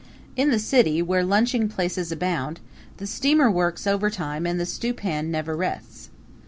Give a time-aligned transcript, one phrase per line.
[0.35, 2.59] In the City, where lunching places abound,
[2.97, 6.09] the steamer works overtime and the stewpan never rests.